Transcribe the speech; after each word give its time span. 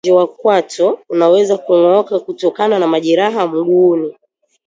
Upande 0.03 0.11
wa 0.11 0.23
nje 0.23 0.31
wa 0.31 0.35
kwato 0.37 0.99
unaweza 1.09 1.57
kung'ooka 1.57 2.19
kutokana 2.19 2.79
na 2.79 2.87
majeraha 2.87 3.47
mguuni 3.47 4.17